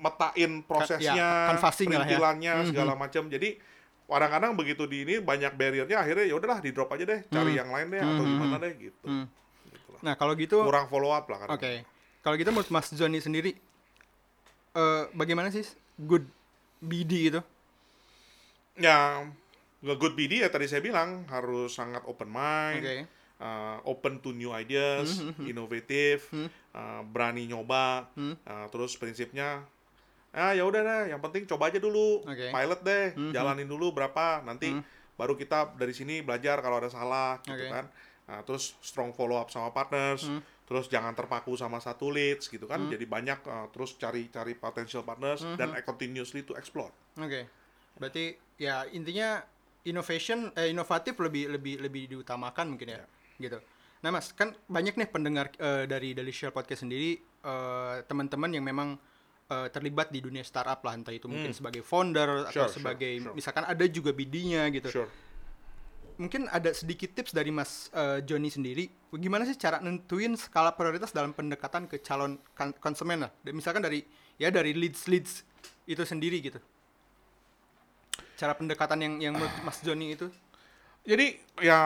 metain 0.01 0.65
prosesnya 0.65 1.13
ya, 1.13 1.29
lah 1.53 1.53
ya. 1.53 1.85
perintilannya 1.85 2.53
segala 2.65 2.97
macam 2.97 3.29
jadi 3.29 3.61
kadang-kadang 4.09 4.57
begitu 4.57 4.89
di 4.89 5.05
ini 5.05 5.15
banyak 5.21 5.53
barriernya 5.53 6.01
akhirnya 6.01 6.25
ya 6.25 6.33
udahlah 6.33 6.65
di 6.65 6.73
drop 6.73 6.89
aja 6.97 7.05
deh 7.05 7.21
cari 7.29 7.53
yang 7.53 7.69
lain 7.69 7.93
deh 7.93 8.01
atau 8.01 8.23
gimana 8.25 8.55
deh 8.57 8.73
gitu 8.73 9.05
Hmm. 9.05 9.25
Gitulah. 9.69 10.01
Nah, 10.01 10.13
kalau 10.17 10.33
gitu 10.33 10.65
kurang 10.65 10.89
follow 10.89 11.13
up 11.13 11.29
lah 11.29 11.45
Oke. 11.45 11.61
kadang 11.61 11.85
Kalau 12.25 12.35
gitu 12.41 12.49
menurut 12.49 12.69
Mas 12.73 12.89
Joni 12.89 13.21
sendiri 13.21 13.53
eh 14.73 15.03
bagaimana 15.13 15.53
sih 15.53 15.61
good 16.01 16.25
BD 16.81 17.29
itu? 17.29 17.41
ya 18.75 19.23
good 19.81 20.15
BD 20.15 20.45
ya 20.45 20.49
tadi 20.53 20.69
saya 20.69 20.79
bilang 20.79 21.27
harus 21.27 21.75
sangat 21.75 22.05
open 22.07 22.31
mind, 22.31 22.83
Oke. 22.83 22.97
uh, 23.43 23.77
open 23.83 24.23
to 24.23 24.31
new 24.31 24.53
ideas, 24.55 25.21
inovatif, 25.43 26.31
uh, 26.31 27.01
berani 27.03 27.49
nyoba, 27.49 28.07
uh, 28.15 28.67
terus 28.71 28.95
prinsipnya 28.95 29.65
ah 30.35 30.51
ya 30.51 30.67
udah 30.67 30.83
deh, 30.83 31.15
yang 31.15 31.23
penting 31.23 31.47
coba 31.47 31.71
aja 31.71 31.79
dulu, 31.79 32.19
Oke. 32.27 32.51
pilot 32.51 32.79
deh, 32.83 33.05
jalanin 33.31 33.71
dulu 33.71 33.95
berapa, 33.95 34.43
nanti 34.43 34.75
baru 35.15 35.31
kita 35.39 35.79
dari 35.79 35.95
sini 35.95 36.19
belajar 36.19 36.59
kalau 36.59 36.83
ada 36.83 36.91
salah, 36.91 37.39
gitu 37.47 37.55
Oke. 37.55 37.71
kan. 37.71 37.87
Nah, 38.25 38.41
terus 38.43 38.75
strong 38.83 39.15
follow 39.15 39.39
up 39.39 39.47
sama 39.47 39.71
partners, 39.71 40.27
terus 40.67 40.91
jangan 40.91 41.15
terpaku 41.15 41.55
sama 41.55 41.79
satu 41.79 42.11
leads 42.11 42.51
gitu 42.51 42.67
kan, 42.67 42.83
jadi 42.91 43.05
banyak 43.07 43.39
uh, 43.47 43.67
terus 43.71 43.95
cari-cari 43.95 44.59
potential 44.59 45.07
partners 45.07 45.39
dan 45.55 45.71
continuously 45.87 46.43
to 46.43 46.51
explore. 46.59 46.91
Oke. 47.15 47.47
Berarti 47.95 48.35
ya 48.59 48.83
intinya 48.91 49.39
innovation 49.85 50.49
eh 50.53 50.69
inovatif 50.69 51.15
lebih 51.17 51.53
lebih 51.53 51.81
lebih 51.81 52.03
diutamakan 52.11 52.75
mungkin 52.75 52.93
ya. 52.93 53.05
Gitu. 53.37 53.57
Nah, 54.01 54.13
Mas, 54.13 54.29
kan 54.31 54.53
banyak 54.69 54.93
nih 54.95 55.09
pendengar 55.09 55.49
eh, 55.57 55.85
dari 55.85 56.13
dari 56.13 56.29
Share 56.29 56.53
Podcast 56.53 56.85
sendiri 56.85 57.17
eh, 57.21 57.95
teman-teman 58.05 58.53
yang 58.53 58.61
memang 58.61 58.97
eh, 59.47 59.67
terlibat 59.69 60.09
di 60.09 60.21
dunia 60.21 60.41
startup 60.41 60.81
lah 60.81 60.93
entah 60.93 61.13
itu 61.13 61.25
mungkin 61.25 61.53
sebagai 61.53 61.81
founder 61.81 62.45
atau 62.45 62.45
Hmm. 62.45 62.53
Sure, 62.53 62.69
sure, 62.69 62.75
sebagai 62.75 63.11
sure. 63.17 63.33
misalkan 63.33 63.65
ada 63.65 63.85
juga 63.85 64.13
BD-nya 64.13 64.69
gitu. 64.69 64.89
Sure. 65.01 65.09
Mungkin 66.15 66.47
ada 66.47 66.71
sedikit 66.71 67.11
tips 67.11 67.35
dari 67.35 67.51
Mas 67.51 67.91
eh, 67.91 68.23
Joni 68.23 68.47
sendiri, 68.47 68.87
gimana 69.11 69.43
sih 69.43 69.57
cara 69.59 69.83
nentuin 69.83 70.31
skala 70.39 70.71
prioritas 70.71 71.11
dalam 71.11 71.35
pendekatan 71.35 71.91
ke 71.91 71.99
calon 71.99 72.39
kan- 72.55 72.77
konsumen 72.79 73.27
lah. 73.27 73.31
Misalkan 73.51 73.83
dari 73.83 73.99
ya 74.39 74.47
dari 74.47 74.71
leads 74.71 75.11
leads 75.11 75.43
itu 75.83 76.03
sendiri 76.07 76.39
gitu. 76.39 76.61
Cara 78.35 78.53
pendekatan 78.55 78.99
yang 78.99 79.13
yang 79.19 79.33
menurut 79.35 79.51
Mas 79.63 79.79
Joni 79.81 80.15
itu. 80.15 80.27
Jadi 81.07 81.39
ya 81.63 81.79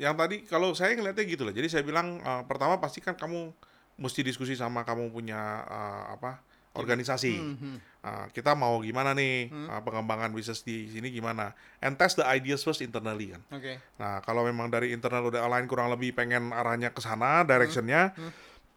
yang 0.00 0.16
tadi 0.16 0.44
kalau 0.48 0.72
saya 0.72 0.96
ngeliatnya 0.96 1.24
gitu 1.28 1.42
lah. 1.44 1.52
Jadi 1.52 1.68
saya 1.68 1.82
bilang 1.84 2.20
eh, 2.20 2.42
pertama 2.48 2.80
pasti 2.80 3.04
kan 3.04 3.16
kamu 3.16 3.52
mesti 4.00 4.20
diskusi 4.24 4.56
sama 4.56 4.82
kamu 4.82 5.12
punya 5.12 5.64
eh, 5.68 6.04
apa 6.16 6.40
organisasi. 6.74 7.34
Mhm. 7.36 7.74
Eh, 8.00 8.26
kita 8.32 8.54
mau 8.54 8.80
gimana 8.80 9.12
nih 9.12 9.50
eh, 9.50 9.80
pengembangan 9.82 10.30
bisnis 10.30 10.62
di 10.62 10.88
sini 10.88 11.10
gimana? 11.10 11.52
And 11.82 11.98
test 11.98 12.16
the 12.16 12.24
ideas 12.24 12.62
first 12.62 12.80
internally 12.80 13.34
kan. 13.34 13.42
Oke. 13.50 13.76
Nah, 13.98 14.22
kalau 14.22 14.46
memang 14.46 14.70
dari 14.70 14.94
internal 14.94 15.28
udah 15.28 15.42
align 15.44 15.66
kurang 15.66 15.90
lebih 15.90 16.14
pengen 16.14 16.54
arahnya 16.54 16.94
ke 16.94 17.00
sana, 17.02 17.42
directionnya, 17.42 18.14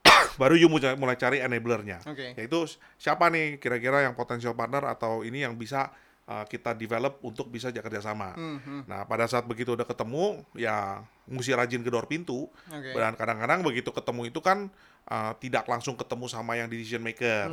baru 0.41 0.57
you 0.57 0.67
mulai, 0.67 1.15
cari 1.15 1.39
enablernya. 1.39 2.01
Oke. 2.09 2.33
Yaitu 2.35 2.65
siapa 2.97 3.29
nih 3.29 3.61
kira-kira 3.61 4.03
yang 4.03 4.17
potensial 4.17 4.57
partner 4.57 4.89
atau 4.89 5.21
ini 5.21 5.45
yang 5.45 5.55
bisa 5.55 5.93
uh, 6.25 6.45
kita 6.45 6.71
develop 6.73 7.19
untuk 7.21 7.47
bisa 7.47 7.69
ja- 7.69 7.81
kerjasama. 7.81 8.33
Mhm. 8.33 8.85
Nah, 8.85 9.03
pada 9.03 9.25
saat 9.25 9.43
begitu 9.43 9.73
udah 9.73 9.83
ketemu, 9.83 10.43
ya 10.53 11.01
mesti 11.23 11.51
rajin 11.51 11.81
gedor 11.81 12.05
pintu. 12.05 12.51
Oke. 12.67 12.91
Dan 12.91 13.15
kadang-kadang 13.15 13.63
begitu 13.63 13.89
ketemu 13.89 14.27
itu 14.27 14.39
kan 14.39 14.67
uh, 15.07 15.31
tidak 15.37 15.63
langsung 15.65 15.95
ketemu 15.95 16.25
sama 16.27 16.55
yang 16.55 16.67
decision 16.67 16.99
maker, 16.99 17.47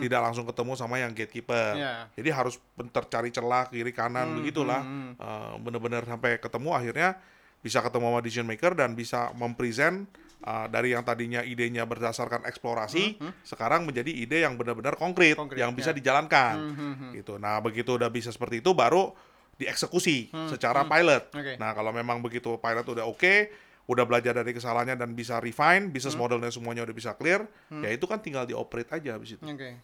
tidak 0.00 0.20
langsung 0.22 0.42
ketemu 0.44 0.72
sama 0.74 0.98
yang 0.98 1.10
gatekeeper. 1.10 1.74
Hmm, 1.74 1.82
Ya. 1.82 1.94
Jadi 2.14 2.28
harus 2.30 2.54
bentar 2.74 3.06
cari 3.06 3.30
celah 3.30 3.66
kiri 3.66 3.90
kanan 3.90 4.38
begitulah, 4.38 4.82
hmm, 4.82 5.10
Uh, 5.14 5.54
bener-bener 5.60 6.02
sampai 6.02 6.38
ketemu 6.38 6.74
akhirnya 6.74 7.08
bisa 7.62 7.78
ketemu 7.78 8.10
sama 8.10 8.20
decision 8.20 8.48
maker 8.48 8.74
dan 8.74 8.94
bisa 8.94 9.30
mempresent 9.38 10.10
uh, 10.42 10.66
dari 10.66 10.90
yang 10.90 11.00
tadinya 11.00 11.40
idenya 11.40 11.82
berdasarkan 11.82 12.44
eksplorasi, 12.44 13.16
sekarang 13.42 13.82
menjadi 13.82 14.08
ide 14.08 14.42
yang 14.42 14.54
benar-benar 14.54 14.94
konkret, 14.94 15.34
Hmm, 15.34 15.46
Konkret, 15.46 15.58
yang 15.58 15.72
bisa 15.72 15.90
ya. 15.90 15.96
dijalankan, 15.96 16.54
Mhm. 16.58 17.08
gitu. 17.16 17.36
Nah 17.36 17.58
begitu 17.58 17.94
udah 17.94 18.06
bisa 18.06 18.28
seperti 18.28 18.58
itu 18.58 18.70
baru 18.72 19.10
dieksekusi 19.54 20.28
secara 20.48 20.82
pilot. 20.84 21.30
Hmm, 21.30 21.38
Oke. 21.38 21.52
Nah 21.56 21.70
kalau 21.72 21.90
memang 21.90 22.18
begitu 22.18 22.56
pilot 22.56 22.82
udah 22.84 23.04
oke, 23.04 23.34
udah 23.84 24.04
belajar 24.04 24.32
dari 24.32 24.50
kesalahannya 24.50 24.94
dan 24.94 25.10
bisa 25.12 25.38
refine, 25.38 25.86
bisnis 25.86 26.12
Hmm. 26.12 26.22
modelnya 26.22 26.48
semuanya 26.48 26.82
udah 26.82 26.94
bisa 26.94 27.12
clear, 27.12 27.46
ya 27.68 27.88
itu 27.88 28.04
kan 28.04 28.18
tinggal 28.18 28.42
dioperate 28.42 28.90
aja 28.92 29.14
habis 29.14 29.34
itu. 29.34 29.42
Oke. 29.42 29.78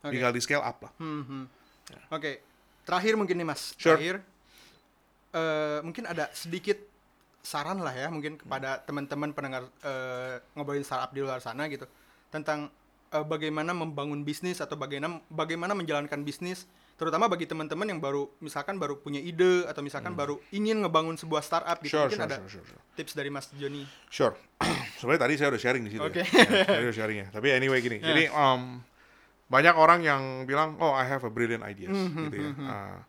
Oke. 0.00 0.10
Tinggal 0.10 0.30
di 0.30 0.40
scale 0.40 0.62
up 0.62 0.78
lah. 0.80 0.92
Mhm. 0.96 1.42
Oke. 2.08 2.40
Terakhir 2.82 3.14
mungkin 3.14 3.36
nih 3.36 3.46
Mas. 3.46 3.74
Sure. 3.74 3.94
Terakhir 3.94 4.16
eh, 5.30 5.78
mungkin 5.82 6.04
ada 6.04 6.26
sedikit 6.32 6.89
saran 7.40 7.80
lah 7.80 7.96
ya 7.96 8.12
mungkin 8.12 8.36
kepada 8.36 8.84
teman-teman 8.84 9.32
pendengar 9.32 9.64
eh, 9.80 10.40
ngobrolin 10.52 10.84
startup 10.84 11.10
di 11.10 11.24
luar 11.24 11.40
sana 11.40 11.66
gitu 11.66 11.88
tentang 12.28 12.68
eh, 13.10 13.24
bagaimana 13.24 13.72
membangun 13.72 14.22
bisnis 14.22 14.60
atau 14.60 14.76
bagaimana 14.76 15.18
bagaimana 15.32 15.72
menjalankan 15.72 16.20
bisnis 16.20 16.68
terutama 17.00 17.32
bagi 17.32 17.48
teman-teman 17.48 17.88
yang 17.88 17.96
baru 17.96 18.28
misalkan 18.44 18.76
baru 18.76 19.00
punya 19.00 19.24
ide 19.24 19.64
atau 19.64 19.80
misalkan 19.80 20.12
baru 20.12 20.36
ingin 20.52 20.84
ngebangun 20.84 21.16
sebuah 21.16 21.40
startup 21.40 21.80
gitu 21.80 21.96
Sure, 21.96 22.12
mungkin 22.12 22.20
sure, 22.20 22.28
ada 22.28 22.36
sure, 22.44 22.60
sure, 22.60 22.66
sure. 22.76 22.82
tips 22.92 23.16
dari 23.16 23.32
Mas 23.32 23.48
Joni. 23.56 23.88
Sure. 24.12 24.36
Sebenarnya 25.00 25.24
tadi 25.24 25.34
saya 25.40 25.48
udah 25.48 25.62
sharing 25.64 25.84
di 25.88 25.96
situ. 25.96 26.04
Oke. 26.04 26.20
Ya. 26.28 26.76
Ya, 26.76 26.80
udah 26.84 26.92
sharing 26.92 27.18
ya. 27.24 27.26
Tapi 27.32 27.56
anyway 27.56 27.80
gini. 27.80 28.04
Jadi 28.04 28.28
um, 28.28 28.84
banyak 29.48 29.72
orang 29.80 30.04
yang 30.04 30.44
bilang, 30.44 30.76
oh 30.76 30.92
I 30.92 31.08
have 31.08 31.24
a 31.24 31.32
brilliant 31.32 31.64
ideas, 31.64 31.96
Hmm, 31.96 32.28
gitu 32.28 32.36
ya. 32.36 32.52
Ah, 32.68 33.00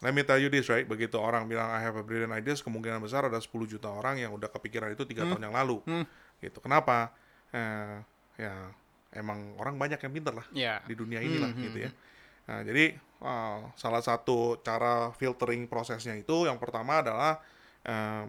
let 0.00 0.12
me 0.12 0.22
tell 0.22 0.36
you 0.36 0.48
this, 0.48 0.66
right? 0.66 0.84
Begitu 0.84 1.16
orang 1.16 1.44
bilang 1.44 1.68
I 1.68 1.80
have 1.80 1.94
a 1.94 2.02
brilliant 2.02 2.32
ideas, 2.32 2.60
kemungkinan 2.60 2.98
besar 2.98 3.24
ada 3.24 3.36
10 3.36 3.48
juta 3.66 3.86
orang 3.86 4.16
yang 4.16 4.32
udah 4.32 4.48
kepikiran 4.48 4.90
itu 4.90 5.04
tiga 5.04 5.24
Hmm. 5.24 5.36
tahun 5.36 5.42
yang 5.48 5.54
lalu. 5.54 5.80
Gitu. 6.40 6.58
Kenapa? 6.58 7.12
Eh, 7.52 7.96
ya 8.38 8.54
emang 9.12 9.58
orang 9.58 9.74
banyak 9.74 9.98
yang 9.98 10.12
pinter 10.14 10.32
lah 10.32 10.46
Ya. 10.50 10.78
di 10.86 10.94
dunia 10.94 11.18
inilah 11.18 11.50
Hmm, 11.50 11.60
gitu 11.60 11.78
ya. 11.82 11.90
Nah, 12.46 12.62
jadi 12.62 12.94
uh, 13.20 13.68
salah 13.74 14.00
satu 14.00 14.58
cara 14.60 15.10
filtering 15.14 15.66
prosesnya 15.66 16.14
itu 16.14 16.46
yang 16.46 16.56
pertama 16.56 17.02
adalah 17.02 17.42
uh, 17.84 18.24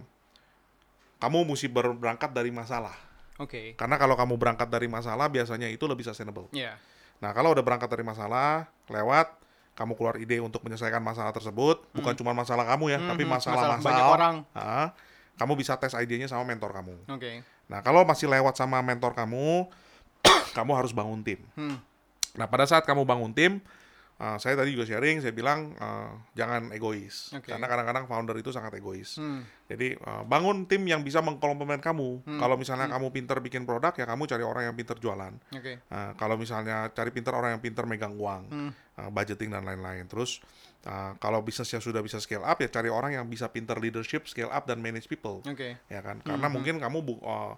kamu 1.18 1.46
mesti 1.46 1.70
ber- 1.70 1.96
berangkat 1.96 2.34
dari 2.34 2.50
masalah. 2.50 2.98
Oke. 3.38 3.78
Karena 3.78 3.96
kalau 3.96 4.18
kamu 4.18 4.36
berangkat 4.38 4.68
dari 4.68 4.86
masalah 4.86 5.30
biasanya 5.30 5.70
itu 5.70 5.86
lebih 5.86 6.02
sustainable. 6.04 6.50
Ya. 6.54 6.78
Nah, 7.22 7.32
kalau 7.32 7.54
udah 7.54 7.62
berangkat 7.62 7.90
dari 7.90 8.02
masalah, 8.02 8.66
lewat 8.90 9.30
kamu 9.72 9.96
keluar 9.96 10.16
ide 10.20 10.38
untuk 10.44 10.62
menyelesaikan 10.68 11.00
masalah 11.00 11.32
tersebut, 11.32 11.82
bukan 11.96 12.14
cuma 12.14 12.36
masalah 12.36 12.68
kamu 12.76 12.92
ya, 12.92 13.00
tapi 13.00 13.24
hmm, 13.24 13.32
masalah 13.32 13.56
masalah-masalah 13.56 13.88
banyak 13.88 14.06
orang. 14.08 14.36
Ah, 14.52 14.88
kamu 15.40 15.58
bisa 15.58 15.74
tes 15.80 15.96
idenya 15.96 16.28
sama 16.28 16.44
mentor 16.44 16.76
kamu. 16.76 16.96
Oke. 17.08 17.42
Nah, 17.72 17.80
kalau 17.80 18.04
masih 18.04 18.28
lewat 18.28 18.60
sama 18.60 18.84
mentor 18.84 19.16
kamu, 19.16 19.72
kamu 20.58 20.72
harus 20.76 20.92
bangun 20.92 21.24
tim. 21.24 21.40
Hmm. 21.56 21.80
Nah, 22.36 22.48
pada 22.52 22.68
saat 22.68 22.84
kamu 22.84 23.08
bangun 23.08 23.32
tim, 23.32 23.64
uh, 24.22 24.38
saya 24.38 24.54
tadi 24.54 24.78
juga 24.78 24.86
sharing, 24.86 25.18
saya 25.20 25.34
bilang 25.34 25.74
uh, 25.76 26.14
jangan 26.38 26.70
egois. 26.70 27.34
Oke. 27.34 27.50
Karena 27.50 27.66
kadang-kadang 27.66 28.06
founder 28.06 28.38
itu 28.38 28.54
sangat 28.54 28.78
egois. 28.78 29.18
Hmm. 29.18 29.42
Jadi 29.66 29.98
uh, 29.98 30.22
bangun 30.22 30.70
tim 30.70 30.86
yang 30.86 31.02
bisa 31.02 31.20
mengkomplement 31.20 31.82
kamu. 31.82 32.22
Kalau 32.38 32.56
misalnya 32.56 32.86
kamu 32.88 33.10
pinter 33.10 33.42
bikin 33.42 33.66
produk, 33.66 33.90
ya 33.92 34.06
kamu 34.06 34.30
cari 34.30 34.44
orang 34.46 34.64
yang 34.70 34.76
pinter 34.78 34.96
jualan. 34.96 35.34
Oke. 35.58 35.82
Uh, 35.90 36.14
kalau 36.16 36.38
misalnya 36.38 36.94
cari 36.94 37.10
pinter 37.10 37.34
orang 37.34 37.58
yang 37.58 37.64
pinter 37.64 37.84
megang 37.84 38.14
uang, 38.14 38.44
Hmm. 38.52 38.72
uh, 39.02 39.10
budgeting 39.10 39.50
dan 39.50 39.66
lain-lain. 39.66 40.06
Terus 40.06 40.38
uh, 40.86 41.18
kalau 41.18 41.42
bisnisnya 41.42 41.82
sudah 41.82 42.04
bisa 42.04 42.22
scale 42.22 42.44
up, 42.44 42.62
ya 42.62 42.70
cari 42.70 42.94
orang 42.94 43.18
yang 43.18 43.26
bisa 43.26 43.50
pinter 43.50 43.82
leadership, 43.82 44.30
scale 44.30 44.52
up 44.52 44.70
dan 44.70 44.78
manage 44.78 45.08
people 45.08 45.42
Oke. 45.42 45.80
ya 45.88 46.02
kan 46.04 46.22
karena 46.22 46.46
mungkin 46.46 46.78
kamu 46.78 47.00
bu- 47.02 47.24
uh, 47.24 47.56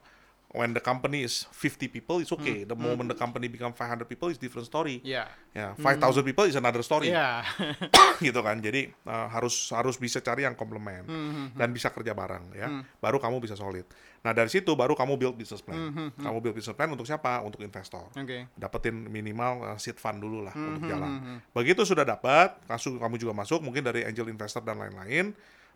when 0.53 0.69
the 0.72 0.79
company 0.79 1.25
is 1.25 1.50
50 1.50 1.89
people 1.89 2.22
it's 2.22 2.29
okay. 2.29 2.62
The 2.63 2.77
moment 2.77 3.10
the 3.10 3.17
company 3.17 3.50
become 3.50 3.74
500 3.74 4.05
people 4.05 4.29
is 4.29 4.38
different 4.38 4.69
story. 4.69 5.01
Ya. 5.01 5.25
ya 5.51 5.74
5000 5.75 6.22
people 6.22 6.45
is 6.45 6.53
another 6.53 6.86
story. 6.86 7.10
Ya. 7.10 7.41
gitu 8.25 8.39
kan. 8.39 8.62
Jadi 8.62 8.93
uh, 9.03 9.27
harus 9.33 9.74
harus 9.74 9.98
bisa 9.98 10.22
cari 10.22 10.45
yang 10.45 10.53
komplement 10.53 11.05
Hmm, 11.10 11.51
dan 11.57 11.74
bisa 11.74 11.89
kerja 11.89 12.13
bareng 12.13 12.53
ya. 12.53 12.69
Baru 13.01 13.17
kamu 13.17 13.41
bisa 13.41 13.57
solid. 13.57 13.83
Nah 14.22 14.31
dari 14.31 14.48
situ 14.48 14.72
baru 14.77 14.93
kamu 14.93 15.17
build 15.17 15.36
business 15.36 15.60
plan. 15.60 15.89
Hmm, 15.89 16.10
kamu 16.15 16.38
build 16.39 16.55
business 16.55 16.77
plan 16.77 16.88
untuk 16.93 17.10
siapa? 17.10 17.41
Untuk 17.41 17.60
investor. 17.60 18.07
Oke. 18.13 18.45
dapetin 18.53 19.10
minimal 19.10 19.74
uh, 19.74 19.77
seed 19.81 19.98
fund 19.98 20.22
dulu 20.22 20.45
lah 20.45 20.53
Hmm, 20.53 20.77
untuk 20.77 20.86
jalan. 20.86 21.12
Begitu 21.51 21.81
sudah 21.83 22.05
dapat, 22.05 22.53
masuk 22.69 23.01
kamu 23.01 23.17
juga 23.17 23.33
masuk 23.33 23.60
mungkin 23.60 23.81
dari 23.81 24.05
angel 24.05 24.29
investor 24.29 24.62
dan 24.62 24.77
lain-lain, 24.77 25.33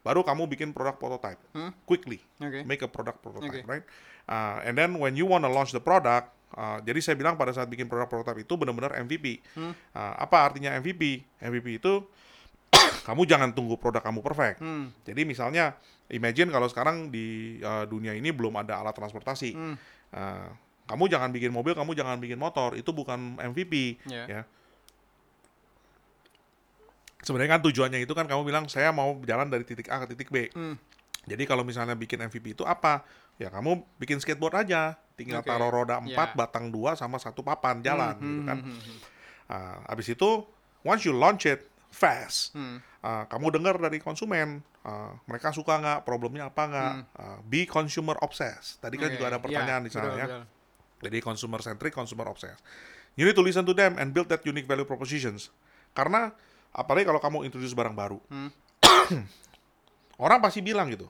baru 0.07 0.23
kamu 0.23 0.47
bikin 0.47 0.71
produk 0.71 0.95
prototype 0.95 1.39
quickly, 1.83 2.23
Oke. 2.39 2.63
make 2.63 2.79
a 2.79 2.87
product 2.87 3.19
prototype, 3.19 3.67
Oke. 3.67 3.67
right? 3.67 3.83
Uh, 4.27 4.63
and 4.63 4.79
then 4.79 4.95
when 4.95 5.19
you 5.19 5.27
wanna 5.27 5.51
launch 5.51 5.75
the 5.75 5.83
product, 5.83 6.31
uh, 6.55 6.79
jadi 6.83 6.99
saya 7.03 7.15
bilang 7.19 7.35
pada 7.35 7.51
saat 7.51 7.67
bikin 7.67 7.91
produk 7.91 8.07
prototype 8.07 8.43
itu 8.43 8.53
benar-benar 8.55 8.95
MVP. 9.03 9.43
Hmm. 9.55 9.75
Uh, 9.91 10.13
apa 10.19 10.51
artinya 10.51 10.75
MVP? 10.79 11.23
MVP 11.43 11.83
itu 11.83 12.03
kamu 13.07 13.23
jangan 13.27 13.51
tunggu 13.55 13.75
produk 13.75 14.03
kamu 14.03 14.19
perfect. 14.23 14.59
Hmm. 14.63 14.91
Jadi 15.03 15.23
misalnya, 15.23 15.75
imagine 16.11 16.51
kalau 16.51 16.67
sekarang 16.67 17.11
di 17.11 17.59
uh, 17.63 17.87
dunia 17.87 18.15
ini 18.15 18.31
belum 18.31 18.55
ada 18.59 18.83
alat 18.83 18.95
transportasi. 18.95 19.51
Hmm. 19.55 19.75
Uh, 20.11 20.47
kamu 20.87 21.11
jangan 21.11 21.29
bikin 21.35 21.51
mobil, 21.51 21.75
kamu 21.75 21.95
jangan 21.95 22.19
bikin 22.19 22.39
motor. 22.39 22.75
Itu 22.75 22.95
bukan 22.95 23.39
MVP. 23.39 24.03
Ya. 24.07 24.23
Ya. 24.27 24.41
Sebenarnya 27.27 27.59
kan 27.59 27.61
tujuannya 27.67 27.99
itu 27.99 28.15
kan 28.15 28.23
kamu 28.23 28.47
bilang 28.47 28.71
saya 28.71 28.95
mau 28.95 29.19
jalan 29.27 29.51
dari 29.51 29.67
titik 29.67 29.91
A 29.91 29.99
ke 30.07 30.15
titik 30.15 30.31
B. 30.31 30.47
Hmm. 30.55 30.79
Jadi 31.27 31.43
kalau 31.43 31.67
misalnya 31.67 31.91
bikin 31.91 32.23
MVP 32.23 32.55
itu 32.55 32.63
apa? 32.63 33.03
Ya 33.35 33.51
kamu 33.51 33.83
bikin 33.99 34.23
skateboard 34.23 34.63
aja, 34.63 34.95
tinggal 35.19 35.43
Oke. 35.43 35.51
taruh 35.51 35.67
roda 35.67 35.99
empat, 35.99 36.31
Ya. 36.33 36.37
batang 36.39 36.71
dua 36.71 36.95
sama 36.95 37.19
satu 37.19 37.43
papan 37.43 37.83
jalan 37.83 38.15
Hmm, 38.15 38.23
gitu 38.23 38.41
hmm, 38.41 38.47
kan. 38.47 38.57
hmm, 38.63 38.79
hmm, 38.79 38.97
Ah, 39.47 39.79
habis 39.87 40.07
itu 40.07 40.43
once 40.83 41.03
you 41.03 41.11
launch 41.11 41.43
it 41.43 41.67
fast, 41.87 42.55
Hmm. 42.55 42.79
ah, 42.99 43.27
kamu 43.27 43.59
dengar 43.59 43.75
dari 43.75 43.99
konsumen, 43.99 44.63
ah, 44.83 45.15
mereka 45.23 45.51
suka 45.51 45.75
nggak, 45.77 45.99
problemnya 46.03 46.47
apa 46.47 46.63
nggak, 46.63 46.93
ah, 47.15 47.39
be 47.43 47.67
consumer 47.67 48.15
obsessed. 48.23 48.79
Tadi 48.79 48.95
kan 48.95 49.11
Hmm. 49.11 49.15
Juga 49.19 49.25
ada 49.27 49.39
pertanyaan 49.43 49.83
Ya, 49.83 49.87
di 49.87 49.91
sana 49.91 50.07
betul, 50.07 50.19
ya. 50.19 50.25
betul. 50.31 50.43
Jadi 50.97 51.17
consumer 51.19 51.59
centric, 51.59 51.91
consumer 51.91 52.25
obsessed. 52.25 52.63
You 53.15 53.27
need 53.27 53.35
to 53.35 53.43
listen 53.43 53.63
to 53.63 53.71
them 53.71 53.99
and 53.99 54.15
build 54.15 54.31
that 54.31 54.41
unique 54.43 54.65
value 54.65 54.87
propositions. 54.87 55.51
Karena 55.91 56.31
apalagi 56.71 57.05
kalau 57.05 57.19
kamu 57.19 57.37
introduce 57.45 57.71
barang 57.71 57.93
baru, 57.93 58.19
Hmm. 58.27 58.49
orang 60.23 60.39
pasti 60.41 60.59
bilang 60.59 60.89
gitu, 60.89 61.07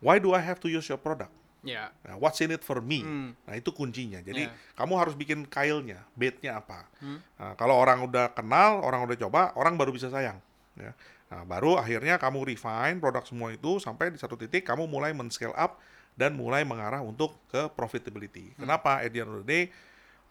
why 0.00 0.20
do 0.20 0.32
I 0.36 0.42
have 0.42 0.60
to 0.60 0.68
use 0.68 0.86
your 0.86 1.00
product? 1.00 1.32
Ya. 1.64 1.88
Nah, 2.04 2.20
what's 2.20 2.44
in 2.44 2.52
it 2.52 2.60
for 2.60 2.84
me? 2.84 3.00
Hmm. 3.00 3.32
Nah 3.48 3.56
itu 3.56 3.72
kuncinya. 3.72 4.20
Jadi 4.20 4.44
Ya. 4.44 4.52
kamu 4.76 5.00
harus 5.00 5.16
bikin 5.16 5.48
kailnya, 5.48 6.04
bait-nya 6.12 6.60
apa. 6.60 6.84
Hmm. 7.00 7.24
Nah, 7.40 7.56
kalau 7.56 7.80
orang 7.80 8.04
udah 8.04 8.36
kenal, 8.36 8.84
orang 8.84 9.08
udah 9.08 9.16
coba, 9.16 9.56
orang 9.56 9.80
baru 9.80 9.88
bisa 9.88 10.12
sayang. 10.12 10.36
Ya. 10.76 10.92
Nah, 11.32 11.48
baru 11.48 11.80
akhirnya 11.80 12.20
kamu 12.20 12.44
refine 12.44 13.00
produk 13.00 13.24
semua 13.24 13.48
itu 13.56 13.80
sampai 13.80 14.12
di 14.12 14.20
satu 14.20 14.36
titik 14.36 14.68
kamu 14.68 14.84
mulai 14.84 15.16
men-scale 15.16 15.56
up 15.56 15.80
dan 16.14 16.36
mulai 16.36 16.68
mengarah 16.68 17.00
untuk 17.00 17.32
ke 17.48 17.72
profitability. 17.72 18.52
Hmm. 18.54 18.68
Kenapa? 18.68 19.00
At 19.00 19.08
the 19.16 19.24
end 19.24 19.32
of 19.32 19.40
the 19.40 19.48
day, 19.48 19.64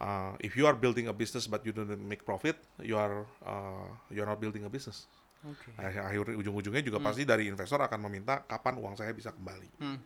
uh, 0.00 0.32
if 0.40 0.54
you 0.54 0.64
are 0.64 0.74
building 0.74 1.06
a 1.06 1.14
business 1.14 1.46
but 1.46 1.62
you 1.62 1.70
don't 1.70 1.90
make 2.06 2.24
profit, 2.24 2.58
you 2.82 2.94
are 2.96 3.22
uh, 3.44 3.86
you 4.10 4.22
are 4.22 4.28
not 4.28 4.40
building 4.40 4.64
a 4.66 4.70
business. 4.70 5.06
Oke. 5.44 5.68
Nah, 5.76 5.92
akhir 5.92 6.40
ujung-ujungnya 6.40 6.80
juga 6.80 6.96
pasti 7.04 7.28
dari 7.28 7.52
investor 7.52 7.76
akan 7.76 8.00
meminta 8.08 8.40
kapan 8.48 8.80
uang 8.80 8.96
saya 8.96 9.12
bisa 9.12 9.28
kembali 9.28 9.68
Hmm. 9.76 10.00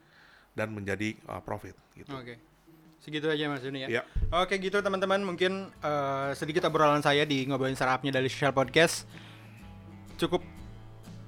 dan 0.50 0.74
menjadi 0.74 1.14
uh, 1.30 1.38
profit 1.38 1.78
gitu. 1.94 2.10
Oke. 2.10 2.34
Segitu 2.98 3.30
aja 3.30 3.46
Mas 3.46 3.62
Juni 3.62 3.86
ya. 3.86 4.02
Ya. 4.02 4.02
Oke 4.34 4.58
gitu 4.58 4.82
teman-teman 4.82 5.22
mungkin 5.22 5.70
eh, 5.70 6.30
sedikit 6.34 6.66
obrolan 6.66 6.98
saya 6.98 7.22
di 7.22 7.46
ngobrolin 7.46 7.78
startupnya 7.78 8.18
dari 8.18 8.26
Social 8.26 8.50
Podcast 8.50 9.06
cukup 10.18 10.42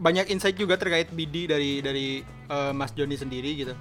banyak 0.02 0.34
insight 0.34 0.58
juga 0.58 0.74
terkait 0.74 1.14
BD 1.14 1.46
dari 1.46 1.78
dari 1.78 2.26
eh, 2.26 2.72
Mas 2.74 2.90
Joni 2.90 3.14
sendiri 3.14 3.54
gitu. 3.54 3.74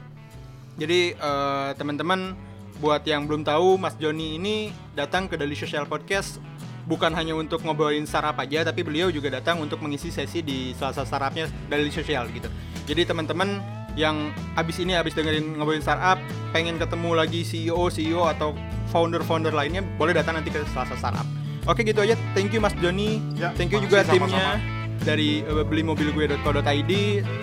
Jadi 0.78 1.18
eh, 1.18 1.70
teman-teman 1.82 2.38
buat 2.80 3.04
yang 3.04 3.28
belum 3.28 3.44
tahu 3.44 3.76
Mas 3.76 3.94
Joni 4.00 4.40
ini 4.40 4.72
datang 4.96 5.28
ke 5.28 5.36
Daily 5.36 5.56
Social 5.56 5.84
Podcast 5.84 6.40
bukan 6.88 7.14
hanya 7.14 7.38
untuk 7.38 7.62
ngobrolin 7.62 8.08
startup 8.08 8.40
aja 8.42 8.66
tapi 8.66 8.82
beliau 8.82 9.14
juga 9.14 9.30
datang 9.30 9.62
untuk 9.62 9.84
mengisi 9.84 10.10
sesi 10.10 10.42
di 10.42 10.74
salah 10.74 10.96
satu 10.96 11.08
startupnya 11.12 11.46
Daily 11.68 11.92
Social 11.92 12.26
gitu. 12.32 12.50
Jadi 12.90 13.06
teman-teman 13.06 13.62
yang 13.94 14.32
abis 14.56 14.80
ini 14.82 14.96
abis 14.96 15.14
dengerin 15.14 15.60
ngobrolin 15.60 15.84
startup 15.84 16.18
pengen 16.56 16.80
ketemu 16.80 17.10
lagi 17.14 17.46
CEO 17.46 17.92
CEO 17.92 18.26
atau 18.26 18.56
founder-founder 18.90 19.54
lainnya 19.54 19.86
boleh 20.00 20.18
datang 20.18 20.40
nanti 20.40 20.50
ke 20.50 20.64
salah 20.74 20.90
satu 20.90 20.98
startup. 20.98 21.28
Oke 21.70 21.86
gitu 21.86 22.02
aja. 22.02 22.18
Thank 22.34 22.56
you 22.56 22.64
Mas 22.64 22.74
Joni. 22.82 23.22
Ya, 23.38 23.54
Thank 23.54 23.76
you 23.76 23.84
juga 23.86 24.02
timnya 24.02 24.58
sama-sama. 24.58 25.06
dari 25.06 25.46
uh, 25.46 25.62
beli 25.62 25.86
mobil 25.86 26.10
gue.co.id. 26.10 26.94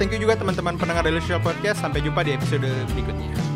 Thank 0.01 0.11
you 0.17 0.19
juga 0.19 0.35
teman-teman 0.35 0.75
pendengar 0.75 1.07
Daily 1.07 1.23
Social 1.23 1.39
Podcast. 1.39 1.79
Sampai 1.85 2.03
jumpa 2.03 2.27
di 2.27 2.35
episode 2.35 2.67
berikutnya. 2.91 3.56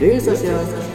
Social 0.00 0.34
Podcast. 0.34 0.89